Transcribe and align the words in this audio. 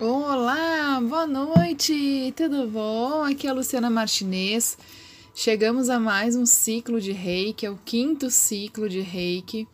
Olá, 0.00 1.00
boa 1.00 1.24
noite, 1.24 2.34
tudo 2.36 2.66
bom? 2.66 3.22
Aqui 3.22 3.46
é 3.46 3.50
a 3.50 3.52
Luciana 3.52 3.88
Martinez. 3.88 4.76
Chegamos 5.32 5.88
a 5.88 6.00
mais 6.00 6.34
um 6.34 6.44
ciclo 6.44 7.00
de 7.00 7.12
reiki, 7.12 7.64
é 7.64 7.70
o 7.70 7.78
quinto 7.84 8.28
ciclo 8.28 8.88
de 8.88 9.00
reiki, 9.00 9.68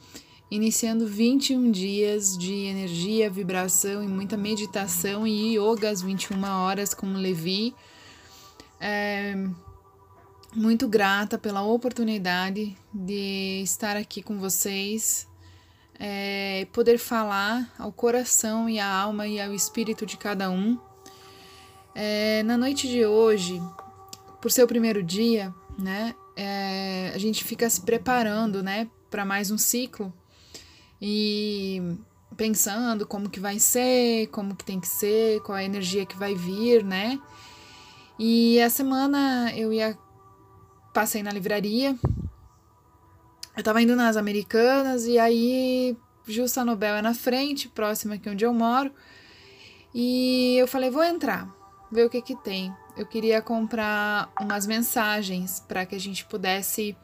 iniciando 0.51 1.07
21 1.07 1.71
dias 1.71 2.37
de 2.37 2.53
energia, 2.53 3.31
vibração 3.31 4.05
e 4.05 4.07
muita 4.07 4.37
meditação 4.37 5.27
e 5.27 5.57
yoga 5.57 5.89
às 5.89 6.03
21 6.03 6.45
horas 6.45 6.93
com 6.93 7.15
Levi. 7.15 7.75
É, 8.79 9.35
muito 10.55 10.87
grata 10.87 11.39
pela 11.39 11.63
oportunidade 11.63 12.77
de 12.93 13.63
estar 13.63 13.97
aqui 13.97 14.23
com 14.23 14.39
vocês, 14.39 15.27
é, 16.01 16.67
poder 16.73 16.99
falar 16.99 17.71
ao 17.79 17.93
coração 17.93 18.69
e 18.69 18.81
à 18.81 18.91
alma 18.91 19.29
e 19.29 19.39
ao 19.39 19.53
espírito 19.53 20.07
de 20.07 20.17
cada 20.17 20.51
um. 20.51 20.79
É, 21.95 22.43
na 22.45 22.57
noite 22.57 22.89
de 22.89 23.05
hoje, 23.05 23.61
por 24.41 24.51
ser 24.51 24.65
o 24.65 24.67
primeiro 24.67 25.03
dia, 25.03 25.55
né, 25.79 26.15
é, 26.35 27.13
a 27.15 27.19
gente 27.19 27.45
fica 27.45 27.69
se 27.69 27.83
preparando, 27.83 28.63
né, 28.63 28.89
para 29.11 29.27
mais 29.27 29.51
um 29.51 29.59
ciclo 29.59 30.11
e 31.03 31.83
pensando 32.37 33.07
como 33.07 33.29
que 33.29 33.39
vai 33.39 33.59
ser, 33.59 34.29
como 34.29 34.57
que 34.57 34.65
tem 34.65 34.81
que 34.81 34.89
ser, 34.89 35.41
qual 35.43 35.57
a 35.57 35.65
energia 35.65 36.07
que 36.07 36.17
vai 36.17 36.35
vir, 36.35 36.83
né? 36.83 37.21
E 38.19 38.61
a 38.61 38.71
semana 38.71 39.53
eu 39.55 39.73
ia 39.73 39.99
passei 40.93 41.23
na 41.23 41.33
livraria. 41.33 41.97
Eu 43.61 43.65
tava 43.65 43.83
indo 43.83 43.95
nas 43.95 44.17
Americanas 44.17 45.05
e 45.05 45.19
aí 45.19 45.95
Justa 46.27 46.65
Nobel 46.65 46.95
é 46.95 47.03
na 47.03 47.13
frente, 47.13 47.69
próxima 47.69 48.15
aqui 48.15 48.27
onde 48.31 48.43
eu 48.43 48.55
moro. 48.55 48.91
E 49.95 50.57
eu 50.57 50.67
falei, 50.67 50.89
vou 50.89 51.05
entrar, 51.05 51.47
ver 51.93 52.07
o 52.07 52.09
que 52.09 52.23
que 52.23 52.35
tem. 52.37 52.73
Eu 52.97 53.05
queria 53.05 53.43
comprar 53.43 54.33
umas 54.41 54.67
mensagens 54.67 55.63
para 55.69 55.85
que 55.85 55.95
a 55.95 56.01
gente 56.01 56.25
pudesse 56.25 56.97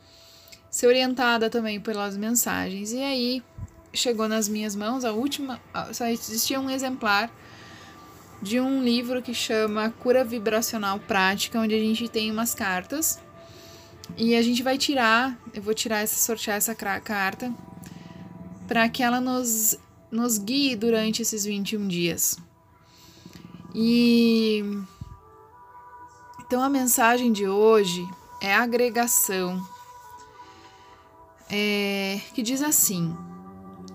ser 0.71 0.87
orientada 0.87 1.51
também 1.51 1.79
pelas 1.79 2.17
mensagens. 2.17 2.91
E 2.91 3.03
aí 3.03 3.43
chegou 3.93 4.27
nas 4.27 4.49
minhas 4.49 4.75
mãos 4.75 5.05
a 5.05 5.13
última, 5.13 5.61
só 5.93 6.07
existia 6.07 6.59
um 6.59 6.71
exemplar 6.71 7.31
de 8.41 8.59
um 8.61 8.83
livro 8.83 9.21
que 9.21 9.35
chama 9.35 9.91
Cura 9.91 10.25
Vibracional 10.25 10.99
Prática, 11.01 11.61
onde 11.61 11.75
a 11.75 11.79
gente 11.79 12.09
tem 12.09 12.31
umas 12.31 12.55
cartas 12.55 13.21
e 14.17 14.35
a 14.35 14.43
gente 14.43 14.63
vai 14.63 14.79
tirar, 14.79 15.39
eu 15.53 15.63
vou 15.63 15.75
tirar 15.75 15.99
essa, 15.99 16.17
sortear 16.17 16.57
essa 16.57 16.75
carta 16.75 17.53
para 18.69 18.89
que 18.89 19.03
ela 19.03 19.21
nos, 19.21 19.79
nos 20.11 20.39
guie 20.39 20.77
durante 20.77 21.23
esses 21.23 21.45
21 21.45 21.89
dias. 21.89 22.39
E 23.75 24.65
então 26.41 26.63
a 26.63 26.69
mensagem 26.69 27.33
de 27.33 27.47
hoje 27.47 28.07
é 28.41 28.55
agregação, 28.55 29.61
é, 31.51 32.21
que 32.35 32.43
diz 32.43 32.63
assim: 32.63 33.15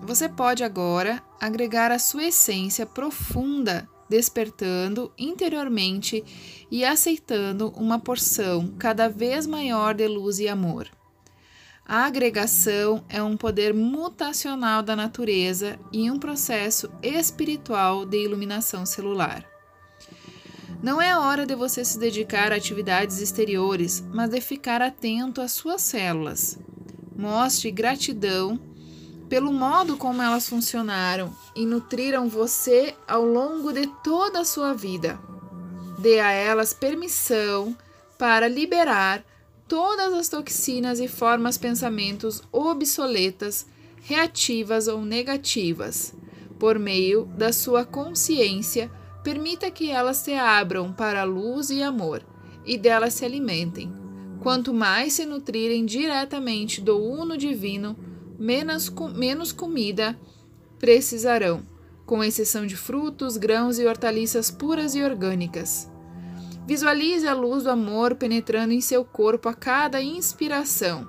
você 0.02 0.28
pode 0.28 0.62
agora 0.62 1.22
agregar 1.40 1.90
a 1.90 1.98
sua 1.98 2.24
essência 2.24 2.84
profunda 2.84 3.88
despertando 4.12 5.10
interiormente 5.16 6.22
e 6.70 6.84
aceitando 6.84 7.70
uma 7.70 7.98
porção 7.98 8.74
cada 8.78 9.08
vez 9.08 9.46
maior 9.46 9.94
de 9.94 10.06
luz 10.06 10.38
e 10.38 10.48
amor. 10.48 10.86
A 11.86 12.04
agregação 12.04 13.02
é 13.08 13.22
um 13.22 13.38
poder 13.38 13.72
mutacional 13.72 14.82
da 14.82 14.94
natureza 14.94 15.78
e 15.90 16.10
um 16.10 16.18
processo 16.18 16.90
espiritual 17.02 18.04
de 18.04 18.22
iluminação 18.22 18.84
celular. 18.84 19.46
Não 20.82 21.00
é 21.00 21.18
hora 21.18 21.46
de 21.46 21.54
você 21.54 21.82
se 21.82 21.98
dedicar 21.98 22.52
a 22.52 22.56
atividades 22.56 23.18
exteriores, 23.18 24.04
mas 24.12 24.28
de 24.28 24.42
ficar 24.42 24.82
atento 24.82 25.40
às 25.40 25.52
suas 25.52 25.80
células. 25.80 26.58
Mostre 27.16 27.70
gratidão 27.70 28.60
pelo 29.32 29.50
modo 29.50 29.96
como 29.96 30.20
elas 30.20 30.46
funcionaram 30.46 31.34
e 31.56 31.64
nutriram 31.64 32.28
você 32.28 32.94
ao 33.08 33.24
longo 33.24 33.72
de 33.72 33.86
toda 34.04 34.40
a 34.40 34.44
sua 34.44 34.74
vida. 34.74 35.18
Dê 35.98 36.20
a 36.20 36.30
elas 36.32 36.74
permissão 36.74 37.74
para 38.18 38.46
liberar 38.46 39.24
todas 39.66 40.12
as 40.12 40.28
toxinas 40.28 41.00
e 41.00 41.08
formas 41.08 41.56
pensamentos 41.56 42.42
obsoletas, 42.52 43.64
reativas 44.02 44.86
ou 44.86 45.02
negativas. 45.02 46.12
Por 46.58 46.78
meio 46.78 47.24
da 47.24 47.54
sua 47.54 47.86
consciência, 47.86 48.90
permita 49.24 49.70
que 49.70 49.90
elas 49.90 50.18
se 50.18 50.34
abram 50.34 50.92
para 50.92 51.22
a 51.22 51.24
luz 51.24 51.70
e 51.70 51.82
amor 51.82 52.22
e 52.66 52.76
delas 52.76 53.14
se 53.14 53.24
alimentem. 53.24 53.90
Quanto 54.40 54.74
mais 54.74 55.14
se 55.14 55.24
nutrirem 55.24 55.86
diretamente 55.86 56.82
do 56.82 57.02
Uno 57.02 57.38
Divino, 57.38 57.96
menos, 58.38 58.88
menos 59.14 59.52
comida 59.52 60.18
precisarão, 60.78 61.62
com 62.04 62.22
exceção 62.24 62.66
de 62.66 62.76
frutos, 62.76 63.36
grãos 63.36 63.78
e 63.78 63.86
hortaliças 63.86 64.50
puras 64.50 64.94
e 64.94 65.02
orgânicas. 65.02 65.88
Visualize 66.66 67.26
a 67.26 67.34
luz 67.34 67.64
do 67.64 67.70
amor 67.70 68.14
penetrando 68.14 68.72
em 68.72 68.80
seu 68.80 69.04
corpo 69.04 69.48
a 69.48 69.54
cada 69.54 70.00
inspiração. 70.00 71.08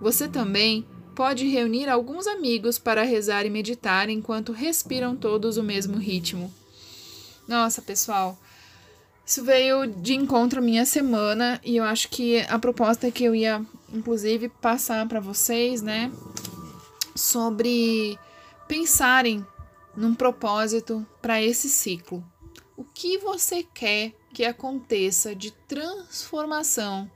Você 0.00 0.28
também 0.28 0.86
pode 1.14 1.46
reunir 1.48 1.88
alguns 1.88 2.26
amigos 2.26 2.78
para 2.78 3.02
rezar 3.02 3.46
e 3.46 3.50
meditar 3.50 4.10
enquanto 4.10 4.52
respiram 4.52 5.16
todos 5.16 5.56
o 5.56 5.62
mesmo 5.62 5.96
ritmo. 5.96 6.52
Nossa, 7.48 7.80
pessoal, 7.80 8.38
isso 9.24 9.42
veio 9.42 9.86
de 9.86 10.14
encontro 10.14 10.60
à 10.60 10.62
minha 10.62 10.84
semana 10.84 11.60
e 11.64 11.76
eu 11.76 11.84
acho 11.84 12.08
que 12.08 12.40
a 12.48 12.58
proposta 12.58 13.10
que 13.10 13.24
eu 13.24 13.34
ia, 13.34 13.64
inclusive, 13.92 14.48
passar 14.48 15.08
para 15.08 15.18
vocês, 15.18 15.82
né, 15.82 16.12
sobre 17.16 18.18
pensarem 18.68 19.44
num 19.96 20.14
propósito 20.14 21.06
para 21.20 21.42
esse 21.42 21.68
ciclo. 21.68 22.24
O 22.76 22.84
que 22.84 23.18
você 23.18 23.62
quer 23.62 24.12
que 24.32 24.44
aconteça 24.44 25.34
de 25.34 25.50
transformação 25.50 27.10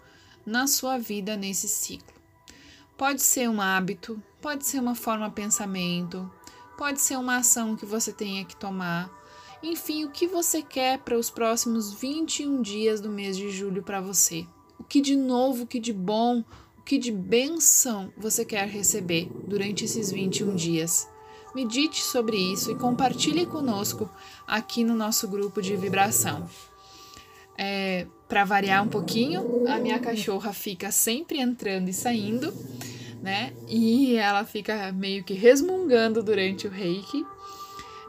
na 0.47 0.66
sua 0.66 0.99
vida 0.99 1.37
nesse 1.37 1.69
ciclo? 1.69 2.15
Pode 2.97 3.22
ser 3.22 3.49
um 3.49 3.61
hábito, 3.61 4.22
pode 4.41 4.66
ser 4.66 4.78
uma 4.78 4.94
forma 4.94 5.28
de 5.28 5.34
pensamento, 5.34 6.31
pode 6.78 7.00
ser 7.00 7.17
uma 7.17 7.37
ação 7.37 7.77
que 7.77 7.84
você 7.84 8.12
tenha 8.12 8.44
que 8.44 8.56
tomar. 8.56 9.11
Enfim, 9.62 10.05
o 10.05 10.11
que 10.11 10.27
você 10.27 10.62
quer 10.62 10.99
para 10.99 11.19
os 11.19 11.28
próximos 11.28 11.93
21 11.93 12.62
dias 12.62 13.00
do 13.00 13.11
mês 13.11 13.37
de 13.37 13.50
julho 13.50 13.82
para 13.82 14.00
você? 14.00 14.47
O 14.78 14.84
que 14.84 15.03
de 15.03 15.15
novo, 15.15 15.65
o 15.65 15.67
que 15.67 15.78
de 15.78 15.93
bom, 15.93 16.43
que 16.91 16.99
de 16.99 17.12
benção 17.12 18.12
você 18.17 18.45
quer 18.45 18.67
receber 18.67 19.31
durante 19.47 19.84
esses 19.84 20.11
21 20.11 20.56
dias. 20.56 21.09
Medite 21.55 22.03
sobre 22.03 22.37
isso 22.37 22.73
e 22.73 22.75
compartilhe 22.75 23.47
conosco 23.47 24.11
aqui 24.45 24.83
no 24.83 24.97
nosso 24.97 25.29
grupo 25.29 25.62
de 25.62 25.77
vibração. 25.77 26.50
É, 27.56 28.09
Para 28.29 28.45
variar 28.45 28.83
um 28.83 28.89
pouquinho, 28.89 29.69
a 29.69 29.79
minha 29.79 30.00
cachorra 30.00 30.53
fica 30.53 30.91
sempre 30.91 31.39
entrando 31.39 31.89
e 31.89 31.93
saindo, 31.93 32.53
né? 33.23 33.53
E 33.69 34.17
ela 34.17 34.45
fica 34.45 34.91
meio 34.91 35.23
que 35.23 35.34
resmungando 35.34 36.25
durante 36.25 36.67
o 36.67 36.71
reiki. 36.71 37.25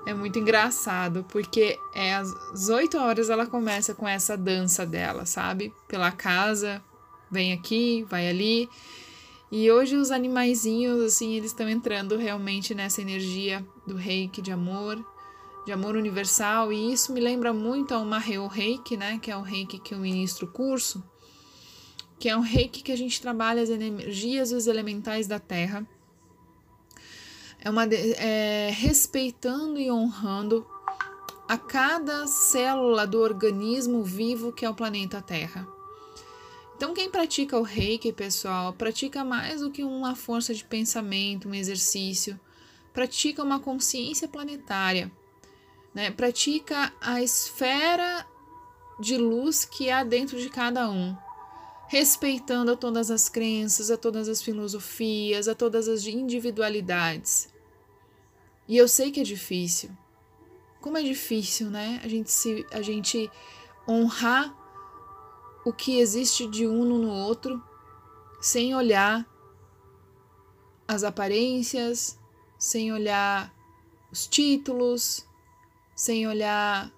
É 0.07 0.13
muito 0.15 0.39
engraçado, 0.39 1.23
porque 1.29 1.77
é 1.93 2.15
às 2.15 2.67
8 2.67 2.97
horas 2.97 3.29
ela 3.29 3.45
começa 3.45 3.93
com 3.93 4.07
essa 4.07 4.35
dança 4.35 4.87
dela, 4.87 5.27
sabe? 5.27 5.71
Pela 5.87 6.11
casa, 6.11 6.83
vem 7.31 7.53
aqui, 7.53 8.05
vai 8.09 8.27
ali. 8.27 8.69
E 9.51 9.69
hoje 9.71 9.95
os 9.95 10.11
animaizinhos, 10.11 11.01
assim, 11.01 11.35
eles 11.35 11.51
estão 11.51 11.67
entrando 11.67 12.17
realmente 12.17 12.75
nessa 12.75 13.01
energia 13.01 13.65
do 13.85 13.95
reiki 13.95 14.41
de 14.41 14.51
amor, 14.51 15.03
de 15.65 15.71
amor 15.71 15.95
universal, 15.95 16.71
e 16.71 16.93
isso 16.93 17.11
me 17.13 17.19
lembra 17.19 17.53
muito 17.53 17.93
a 17.93 17.99
uma 17.99 18.17
Reo 18.17 18.47
Reiki, 18.47 18.97
né, 18.97 19.19
que 19.21 19.29
é 19.29 19.37
o 19.37 19.41
reiki 19.41 19.77
que 19.77 19.93
eu 19.93 19.99
ministro 19.99 20.47
curso, 20.47 21.03
que 22.17 22.29
é 22.29 22.35
um 22.35 22.41
reiki 22.41 22.81
que 22.81 22.91
a 22.91 22.95
gente 22.95 23.21
trabalha 23.21 23.61
as 23.61 23.69
energias 23.69 24.51
e 24.51 24.55
os 24.55 24.67
elementais 24.67 25.27
da 25.27 25.39
Terra, 25.39 25.85
é 27.59 27.69
uma 27.69 27.85
é, 27.85 28.71
respeitando 28.73 29.79
e 29.79 29.91
honrando 29.91 30.65
a 31.47 31.57
cada 31.57 32.25
célula 32.25 33.05
do 33.05 33.19
organismo 33.19 34.03
vivo 34.03 34.51
que 34.51 34.65
é 34.65 34.69
o 34.69 34.73
planeta 34.73 35.21
Terra. 35.21 35.67
Então, 36.81 36.95
quem 36.95 37.11
pratica 37.11 37.59
o 37.59 37.61
reiki, 37.61 38.11
pessoal, 38.11 38.73
pratica 38.73 39.23
mais 39.23 39.61
do 39.61 39.69
que 39.69 39.83
uma 39.83 40.15
força 40.15 40.51
de 40.51 40.65
pensamento, 40.65 41.47
um 41.47 41.53
exercício, 41.53 42.39
pratica 42.91 43.43
uma 43.43 43.59
consciência 43.59 44.27
planetária, 44.27 45.11
né? 45.93 46.09
pratica 46.09 46.91
a 46.99 47.21
esfera 47.21 48.25
de 48.99 49.15
luz 49.15 49.63
que 49.63 49.91
há 49.91 50.03
dentro 50.03 50.39
de 50.41 50.49
cada 50.49 50.89
um, 50.89 51.15
respeitando 51.87 52.71
a 52.71 52.75
todas 52.75 53.11
as 53.11 53.29
crenças, 53.29 53.91
a 53.91 53.95
todas 53.95 54.27
as 54.27 54.41
filosofias, 54.41 55.47
a 55.47 55.53
todas 55.53 55.87
as 55.87 56.07
individualidades. 56.07 57.47
E 58.67 58.75
eu 58.75 58.87
sei 58.87 59.11
que 59.11 59.19
é 59.19 59.23
difícil, 59.23 59.91
como 60.81 60.97
é 60.97 61.03
difícil, 61.03 61.69
né? 61.69 62.01
A 62.03 62.07
gente 62.07 62.31
se 62.31 62.65
a 62.71 62.81
gente 62.81 63.29
honrar 63.87 64.59
o 65.65 65.71
que 65.71 65.99
existe 65.99 66.47
de 66.47 66.67
um 66.67 66.83
no 66.85 67.09
outro 67.09 67.61
sem 68.41 68.75
olhar 68.75 69.25
as 70.87 71.03
aparências, 71.03 72.19
sem 72.57 72.91
olhar 72.91 73.53
os 74.11 74.27
títulos, 74.27 75.25
sem 75.95 76.27
olhar 76.27 76.91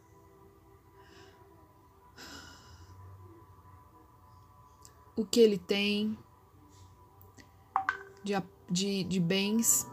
o 5.15 5.25
que 5.25 5.39
ele 5.39 5.57
tem 5.57 6.17
de, 8.23 8.33
de, 8.69 9.03
de 9.03 9.19
bens, 9.19 9.85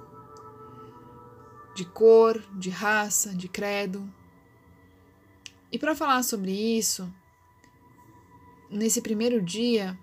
de 1.75 1.85
cor, 1.85 2.41
de 2.55 2.71
raça, 2.71 3.35
de 3.35 3.49
credo. 3.49 4.09
E 5.71 5.79
para 5.79 5.95
falar 5.95 6.23
sobre 6.23 6.53
isso, 6.53 7.13
nesse 8.71 9.03
primeiro 9.03 9.43
dia, 9.43 9.99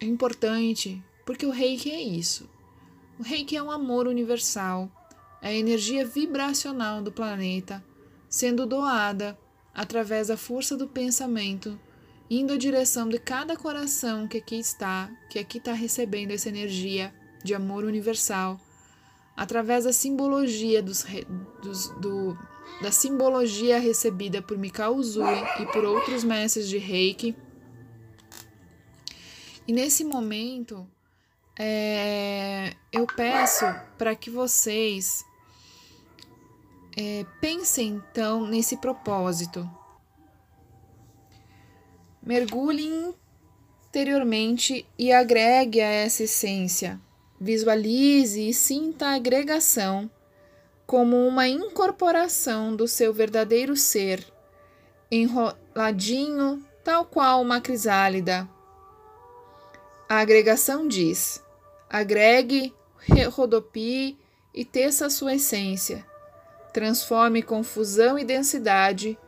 é 0.00 0.04
importante 0.04 1.02
porque 1.26 1.46
o 1.46 1.50
reiki 1.50 1.90
é 1.90 2.00
isso. 2.00 2.48
O 3.18 3.22
reiki 3.22 3.56
é 3.56 3.62
um 3.62 3.70
amor 3.70 4.06
universal, 4.06 4.90
é 5.40 5.48
a 5.48 5.54
energia 5.54 6.06
vibracional 6.06 7.02
do 7.02 7.12
planeta 7.12 7.84
sendo 8.32 8.64
doada 8.64 9.38
através 9.74 10.28
da 10.28 10.38
força 10.38 10.74
do 10.74 10.88
pensamento, 10.88 11.78
indo 12.30 12.54
à 12.54 12.56
direção 12.56 13.06
de 13.06 13.18
cada 13.18 13.58
coração 13.58 14.26
que 14.26 14.38
aqui 14.38 14.58
está, 14.58 15.10
que 15.28 15.38
aqui 15.38 15.58
está 15.58 15.74
recebendo 15.74 16.30
essa 16.30 16.48
energia 16.48 17.14
de 17.44 17.54
amor 17.54 17.84
universal, 17.84 18.58
através 19.36 19.84
da 19.84 19.92
simbologia 19.92 20.82
dos, 20.82 21.04
dos 21.62 21.88
do, 22.00 22.38
da 22.80 22.90
simbologia 22.90 23.78
recebida 23.78 24.40
por 24.40 24.56
Mikao 24.56 24.94
Uzui 24.94 25.42
e 25.60 25.66
por 25.66 25.84
outros 25.84 26.24
mestres 26.24 26.68
de 26.70 26.78
Reiki. 26.78 27.36
E 29.66 29.72
nesse 29.72 30.04
momento, 30.04 30.86
é, 31.58 32.74
eu 32.92 33.06
peço 33.06 33.64
para 33.96 34.14
que 34.14 34.30
vocês 34.30 35.24
é, 36.96 37.24
pensem 37.40 37.88
então 37.88 38.46
nesse 38.46 38.76
propósito. 38.76 39.68
Mergulhe 42.22 43.14
interiormente 43.86 44.86
e 44.98 45.12
agregue 45.12 45.80
a 45.80 45.88
essa 45.88 46.24
essência. 46.24 47.00
Visualize 47.40 48.48
e 48.48 48.54
sinta 48.54 49.08
a 49.08 49.14
agregação 49.14 50.10
como 50.86 51.16
uma 51.26 51.48
incorporação 51.48 52.76
do 52.76 52.86
seu 52.86 53.12
verdadeiro 53.12 53.76
ser, 53.76 54.24
enroladinho, 55.10 56.64
tal 56.84 57.04
qual 57.04 57.40
uma 57.40 57.60
crisálida. 57.60 58.48
A 60.12 60.18
agregação 60.18 60.86
diz: 60.86 61.42
agregue, 61.88 62.74
rodopie 63.30 64.18
e 64.52 64.62
teça 64.62 65.06
a 65.06 65.10
sua 65.10 65.36
essência 65.36 66.04
Transforme 66.70 67.40
confusão 67.40 68.18
e 68.18 68.24
densidade 68.24 69.18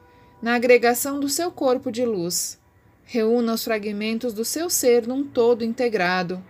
na 0.43 0.55
agregação 0.57 1.19
do 1.19 1.27
seu 1.27 1.51
corpo 1.51 1.91
de 1.91 2.05
luz. 2.05 2.61
Reúna 3.03 3.55
os 3.55 3.65
fragmentos 3.65 4.35
do 4.35 4.45
seu 4.45 4.69
ser 4.69 5.07
num 5.07 5.25
todo 5.25 5.65
integrado. 5.65 6.45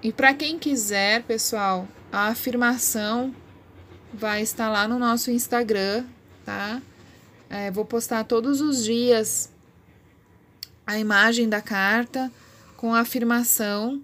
E 0.00 0.12
para 0.12 0.32
quem 0.34 0.60
quiser, 0.60 1.24
pessoal, 1.24 1.88
a 2.12 2.28
afirmação 2.28 3.34
vai 4.14 4.40
estar 4.40 4.70
lá 4.70 4.86
no 4.86 5.00
nosso 5.00 5.32
Instagram, 5.32 6.04
tá? 6.44 6.80
É, 7.50 7.72
vou 7.72 7.84
postar 7.84 8.22
todos 8.22 8.60
os 8.60 8.84
dias 8.84 9.50
a 10.86 10.98
imagem 10.98 11.48
da 11.48 11.60
carta 11.60 12.30
com 12.76 12.94
a 12.94 13.00
afirmação 13.00 14.02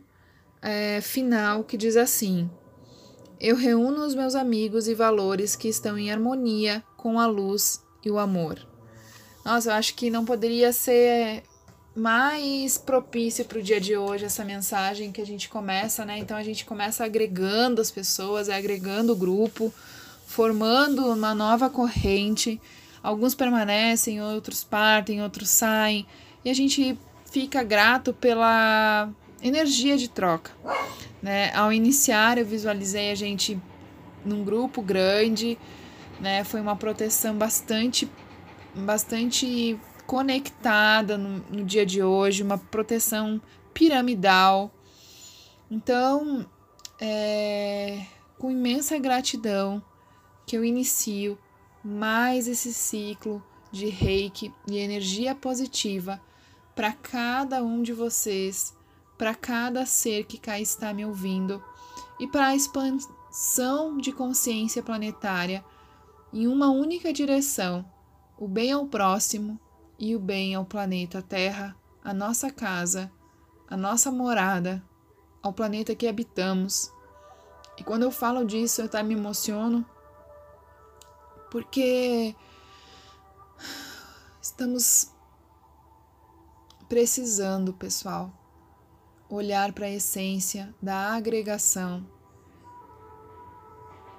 é, 0.63 1.01
final 1.01 1.65
que 1.65 1.77
diz 1.77 1.97
assim: 1.97 2.49
eu 3.41 3.55
reúno 3.55 4.05
os 4.05 4.17
meus 4.17 4.35
amigos 4.35 4.89
e 4.89 4.95
valores 4.95 5.55
que 5.55 5.69
estão 5.69 5.97
em 5.97 6.11
harmonia 6.11 6.83
com 6.97 7.21
a 7.21 7.27
luz 7.27 7.81
e 8.05 8.11
o 8.11 8.19
amor. 8.19 8.59
Nossa, 9.45 9.71
eu 9.71 9.75
acho 9.75 9.95
que 9.95 10.11
não 10.11 10.25
poderia 10.25 10.73
ser 10.73 11.45
mais 11.95 12.77
propício 12.79 13.45
para 13.45 13.59
o 13.59 13.63
dia 13.63 13.81
de 13.81 13.97
hoje 13.97 14.25
essa 14.25 14.45
mensagem 14.45 15.13
que 15.13 15.21
a 15.21 15.27
gente 15.27 15.49
começa, 15.49 16.05
né? 16.05 16.19
Então 16.19 16.37
a 16.37 16.43
gente 16.43 16.65
começa 16.65 17.05
agregando 17.05 17.81
as 17.81 17.91
pessoas, 17.91 18.49
agregando 18.49 19.13
o 19.13 19.17
grupo, 19.17 19.73
formando 20.27 21.07
uma 21.07 21.33
nova 21.33 21.71
corrente. 21.71 22.61
Alguns 23.01 23.37
permanecem, 23.37 24.21
outros 24.21 24.65
partem, 24.65 25.23
outros 25.23 25.49
saem, 25.49 26.05
e 26.45 26.51
a 26.51 26.55
gente 26.55 26.99
fica 27.31 27.63
grato 27.63 28.13
pela 28.13 29.11
energia 29.43 29.97
de 29.97 30.09
troca. 30.09 30.51
Né? 31.23 31.53
Ao 31.55 31.73
iniciar, 31.73 32.39
eu 32.39 32.47
visualizei 32.47 33.11
a 33.11 33.15
gente 33.15 33.61
num 34.25 34.45
grupo 34.45 34.83
grande, 34.83 35.59
né? 36.21 36.45
Foi 36.45 36.61
uma 36.61 36.77
proteção 36.77 37.37
bastante, 37.37 38.09
bastante 38.75 39.79
conectada 40.07 41.17
no, 41.17 41.39
no 41.51 41.65
dia 41.65 41.85
de 41.85 42.03
hoje, 42.03 42.43
uma 42.43 42.59
proteção 42.59 43.41
piramidal. 43.73 44.71
Então, 45.71 46.47
é 47.01 48.03
com 48.39 48.51
imensa 48.51 48.97
gratidão 48.99 49.83
que 50.47 50.57
eu 50.57 50.65
inicio 50.65 51.37
mais 51.85 52.47
esse 52.47 52.73
ciclo 52.73 53.43
de 53.71 53.89
reiki 53.89 54.53
e 54.67 54.79
energia 54.79 55.35
positiva 55.35 56.21
para 56.79 56.93
cada 56.93 57.61
um 57.61 57.83
de 57.83 57.93
vocês 57.93 58.73
para 59.19 59.35
cada 59.35 59.85
ser 59.85 60.27
que 60.27 60.39
cá 60.39 60.61
está 60.61 60.95
me 60.95 61.05
ouvindo 61.05 61.61
e 62.21 62.29
para 62.29 62.47
a 62.47 62.55
expansão 62.55 63.99
de 63.99 64.13
consciência 64.13 64.81
planetária 64.81 65.65
em 66.33 66.47
uma 66.47 66.71
única 66.71 67.13
direção: 67.13 67.85
o 68.39 68.47
bem 68.47 68.71
ao 68.71 68.87
próximo 68.87 69.59
e 69.99 70.15
o 70.15 70.21
bem 70.21 70.55
ao 70.55 70.65
planeta 70.65 71.21
Terra, 71.21 71.77
a 72.05 72.15
nossa 72.15 72.49
casa, 72.49 73.11
a 73.69 73.77
nossa 73.77 74.13
morada, 74.13 74.81
ao 75.43 75.53
planeta 75.53 75.97
que 75.97 76.07
habitamos. 76.07 76.93
E 77.77 77.83
quando 77.83 78.05
eu 78.05 78.13
falo 78.13 78.45
disso, 78.45 78.83
eu 78.83 78.85
até 78.85 79.03
me 79.03 79.15
emociono, 79.15 79.85
porque 81.51 82.37
estamos 84.41 85.18
precisando, 86.89 87.73
pessoal, 87.73 88.33
olhar 89.29 89.73
para 89.73 89.87
a 89.87 89.91
essência 89.91 90.75
da 90.81 91.13
agregação, 91.13 92.07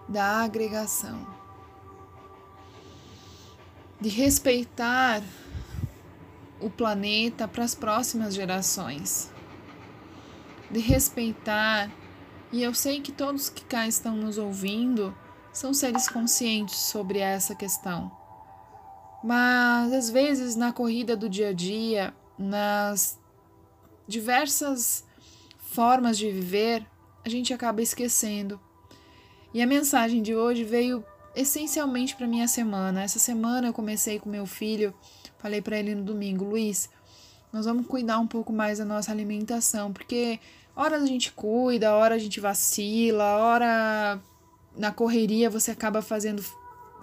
da 0.08 0.44
agregação, 0.44 1.26
de 4.00 4.10
respeitar 4.10 5.24
o 6.60 6.70
planeta 6.70 7.48
para 7.48 7.64
as 7.64 7.74
próximas 7.74 8.36
gerações, 8.36 9.32
de 10.70 10.80
respeitar, 10.80 11.90
e 12.52 12.62
eu 12.62 12.74
sei 12.74 13.02
que 13.02 13.12
todos 13.12 13.50
que 13.50 13.66
cá 13.66 13.88
estão 13.88 14.16
nos 14.16 14.38
ouvindo 14.38 15.16
são 15.52 15.74
seres 15.74 16.08
conscientes 16.08 16.78
sobre 16.78 17.20
essa 17.20 17.56
questão. 17.56 18.12
Mas 19.24 19.92
às 19.92 20.10
vezes 20.10 20.56
na 20.56 20.72
corrida 20.72 21.18
do 21.18 21.28
dia 21.28 21.50
a 21.50 21.54
dia, 21.54 22.14
nas 22.40 23.20
diversas 24.08 25.04
formas 25.58 26.18
de 26.18 26.32
viver, 26.32 26.86
a 27.24 27.30
gente 27.30 27.54
acaba 27.54 27.82
esquecendo. 27.82 28.60
E 29.54 29.62
a 29.62 29.68
mensagem 29.68 30.22
de 30.22 30.34
hoje 30.34 30.64
veio 30.64 31.04
essencialmente 31.36 32.16
para 32.16 32.26
minha 32.26 32.48
semana. 32.48 33.04
Essa 33.04 33.20
semana 33.20 33.68
eu 33.68 33.74
comecei 33.74 34.20
com 34.20 34.30
meu 34.30 34.46
filho, 34.46 34.94
falei 35.38 35.62
para 35.62 35.78
ele 35.78 35.94
no 35.94 36.04
domingo, 36.04 36.46
Luiz, 36.46 36.90
nós 37.52 37.66
vamos 37.66 37.86
cuidar 37.88 38.20
um 38.20 38.28
pouco 38.28 38.54
mais 38.54 38.78
da 38.78 38.86
nossa 38.86 39.12
alimentação, 39.12 39.92
porque 39.92 40.40
hora 40.76 40.98
a 40.98 41.06
gente 41.06 41.32
cuida, 41.32 41.94
hora 41.94 42.16
a 42.16 42.20
gente 42.20 42.40
vacila, 42.40 43.38
hora 43.38 44.22
na 44.78 44.92
correria 44.92 45.50
você 45.50 45.72
acaba 45.72 46.02
fazendo 46.02 46.44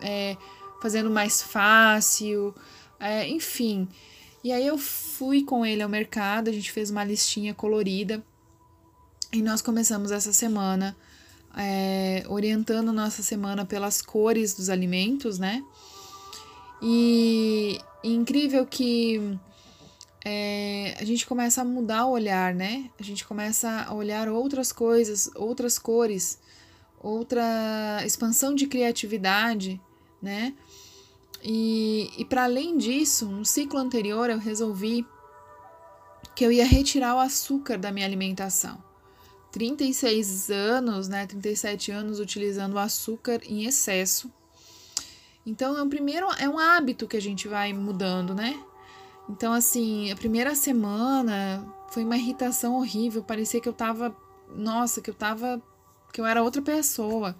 é, 0.00 0.36
fazendo 0.80 1.10
mais 1.10 1.42
fácil, 1.42 2.54
é, 2.98 3.28
enfim. 3.28 3.88
E 4.46 4.52
aí 4.52 4.64
eu 4.64 4.78
fui 4.78 5.42
com 5.42 5.66
ele 5.66 5.82
ao 5.82 5.88
mercado, 5.88 6.48
a 6.48 6.52
gente 6.52 6.70
fez 6.70 6.88
uma 6.88 7.02
listinha 7.02 7.52
colorida 7.52 8.24
e 9.32 9.42
nós 9.42 9.60
começamos 9.60 10.12
essa 10.12 10.32
semana 10.32 10.96
é, 11.56 12.22
orientando 12.28 12.92
nossa 12.92 13.24
semana 13.24 13.64
pelas 13.64 14.00
cores 14.00 14.54
dos 14.54 14.70
alimentos, 14.70 15.40
né? 15.40 15.64
E, 16.80 17.80
e 18.04 18.14
incrível 18.14 18.64
que 18.64 19.36
é, 20.24 20.94
a 20.96 21.04
gente 21.04 21.26
começa 21.26 21.62
a 21.62 21.64
mudar 21.64 22.06
o 22.06 22.12
olhar, 22.12 22.54
né? 22.54 22.88
A 23.00 23.02
gente 23.02 23.24
começa 23.26 23.82
a 23.88 23.92
olhar 23.94 24.28
outras 24.28 24.70
coisas, 24.70 25.28
outras 25.34 25.76
cores, 25.76 26.38
outra 27.00 28.00
expansão 28.06 28.54
de 28.54 28.68
criatividade, 28.68 29.80
né? 30.22 30.54
E, 31.42 32.10
e 32.16 32.24
para 32.24 32.44
além 32.44 32.76
disso, 32.76 33.26
no 33.26 33.44
ciclo 33.44 33.78
anterior 33.78 34.30
eu 34.30 34.38
resolvi 34.38 35.06
que 36.34 36.44
eu 36.44 36.52
ia 36.52 36.66
retirar 36.66 37.14
o 37.14 37.18
açúcar 37.18 37.78
da 37.78 37.90
minha 37.90 38.06
alimentação. 38.06 38.82
36 39.52 40.50
anos, 40.50 41.08
né, 41.08 41.26
37 41.26 41.90
anos 41.90 42.20
utilizando 42.20 42.74
o 42.74 42.78
açúcar 42.78 43.40
em 43.44 43.64
excesso. 43.64 44.30
Então, 45.46 45.76
é 45.78 45.82
o 45.82 45.88
primeiro 45.88 46.26
é 46.38 46.48
um 46.48 46.58
hábito 46.58 47.06
que 47.06 47.16
a 47.16 47.22
gente 47.22 47.48
vai 47.48 47.72
mudando, 47.72 48.34
né? 48.34 48.62
Então, 49.28 49.52
assim, 49.52 50.10
a 50.10 50.16
primeira 50.16 50.54
semana 50.54 51.66
foi 51.90 52.04
uma 52.04 52.16
irritação 52.16 52.76
horrível, 52.76 53.22
parecia 53.22 53.60
que 53.60 53.68
eu 53.68 53.72
tava, 53.72 54.14
nossa, 54.54 55.00
que 55.00 55.08
eu 55.08 55.14
tava 55.14 55.62
que 56.12 56.20
eu 56.20 56.26
era 56.26 56.42
outra 56.42 56.60
pessoa, 56.60 57.36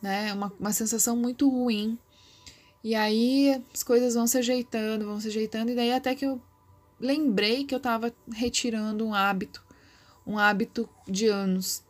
né? 0.00 0.32
Uma, 0.32 0.52
uma 0.58 0.72
sensação 0.72 1.16
muito 1.16 1.48
ruim. 1.48 1.98
E 2.82 2.94
aí 2.94 3.62
as 3.72 3.82
coisas 3.82 4.14
vão 4.14 4.26
se 4.26 4.38
ajeitando, 4.38 5.06
vão 5.06 5.20
se 5.20 5.28
ajeitando, 5.28 5.70
e 5.70 5.74
daí 5.74 5.92
até 5.92 6.14
que 6.14 6.26
eu 6.26 6.40
lembrei 6.98 7.64
que 7.64 7.74
eu 7.74 7.78
estava 7.78 8.12
retirando 8.32 9.04
um 9.06 9.14
hábito, 9.14 9.64
um 10.26 10.38
hábito 10.38 10.88
de 11.06 11.28
anos. 11.28 11.84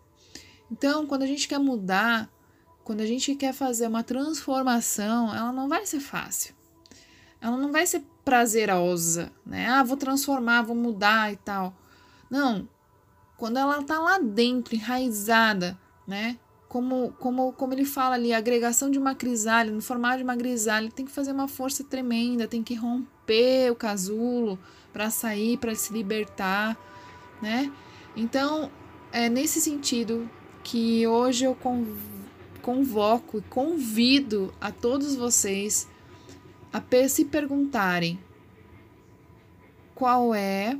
Então, 0.70 1.06
quando 1.06 1.22
a 1.22 1.26
gente 1.26 1.46
quer 1.46 1.58
mudar, 1.58 2.30
quando 2.82 3.00
a 3.00 3.06
gente 3.06 3.34
quer 3.34 3.52
fazer 3.52 3.86
uma 3.86 4.02
transformação, 4.02 5.34
ela 5.34 5.52
não 5.52 5.68
vai 5.68 5.84
ser 5.86 6.00
fácil. 6.00 6.54
Ela 7.40 7.56
não 7.56 7.70
vai 7.72 7.86
ser 7.86 8.02
prazerosa, 8.24 9.32
né? 9.44 9.68
Ah, 9.68 9.82
vou 9.82 9.96
transformar, 9.96 10.62
vou 10.62 10.76
mudar 10.76 11.32
e 11.32 11.36
tal. 11.36 11.74
Não. 12.30 12.68
Quando 13.36 13.58
ela 13.58 13.82
tá 13.82 13.98
lá 13.98 14.18
dentro, 14.18 14.74
enraizada, 14.74 15.78
né? 16.06 16.38
Como, 16.72 17.12
como, 17.18 17.52
como 17.52 17.74
ele 17.74 17.84
fala 17.84 18.14
ali, 18.14 18.32
a 18.32 18.38
agregação 18.38 18.90
de 18.90 18.98
uma 18.98 19.12
grisalha, 19.12 19.70
no 19.70 19.82
formato 19.82 20.16
de 20.16 20.24
uma 20.24 20.34
grisalha, 20.34 20.90
tem 20.90 21.04
que 21.04 21.12
fazer 21.12 21.30
uma 21.30 21.46
força 21.46 21.84
tremenda, 21.84 22.48
tem 22.48 22.62
que 22.62 22.74
romper 22.74 23.70
o 23.70 23.76
casulo 23.76 24.58
para 24.90 25.10
sair, 25.10 25.58
para 25.58 25.74
se 25.74 25.92
libertar, 25.92 26.74
né? 27.42 27.70
Então, 28.16 28.70
é 29.12 29.28
nesse 29.28 29.60
sentido 29.60 30.26
que 30.64 31.06
hoje 31.06 31.44
eu 31.44 31.54
convoco 32.62 33.36
e 33.36 33.42
convido 33.42 34.54
a 34.58 34.72
todos 34.72 35.14
vocês 35.14 35.86
a 36.72 36.82
se 37.06 37.26
perguntarem 37.26 38.18
qual 39.94 40.34
é 40.34 40.74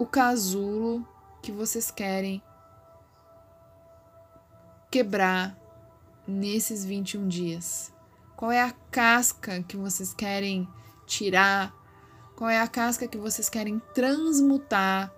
o 0.00 0.04
casulo 0.04 1.06
que 1.42 1.50
vocês 1.50 1.90
querem 1.90 2.40
quebrar 4.90 5.58
nesses 6.26 6.84
21 6.84 7.26
dias? 7.26 7.92
Qual 8.36 8.52
é 8.52 8.62
a 8.62 8.72
casca 8.90 9.62
que 9.62 9.76
vocês 9.76 10.14
querem 10.14 10.68
tirar? 11.04 11.74
Qual 12.36 12.48
é 12.48 12.60
a 12.60 12.68
casca 12.68 13.08
que 13.08 13.18
vocês 13.18 13.48
querem 13.48 13.80
transmutar 13.92 15.12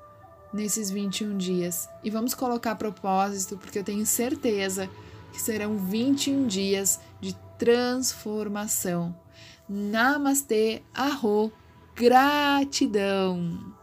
nesses 0.53 0.91
21 0.91 1.37
dias? 1.37 1.89
E 2.03 2.09
vamos 2.09 2.35
colocar 2.35 2.75
propósito, 2.77 3.59
porque 3.59 3.79
eu 3.79 3.85
tenho 3.85 4.07
certeza 4.07 4.89
que 5.31 5.41
serão 5.41 5.77
21 5.77 6.47
dias 6.47 7.01
de 7.21 7.35
transformação. 7.59 9.15
Namastê, 9.69 10.83
arro, 10.95 11.53
gratidão! 11.95 13.74